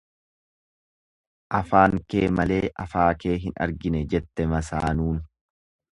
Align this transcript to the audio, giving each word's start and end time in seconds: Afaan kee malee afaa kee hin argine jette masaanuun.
Afaan 1.57 1.93
kee 2.13 2.31
malee 2.39 2.59
afaa 2.87 3.07
kee 3.25 3.39
hin 3.47 3.57
argine 3.67 4.05
jette 4.15 4.49
masaanuun. 4.55 5.25